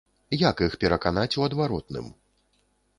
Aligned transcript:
Як 0.49 0.63
іх 0.67 0.79
пераканаць 0.85 1.37
у 1.43 1.47
адваротным? 1.49 2.13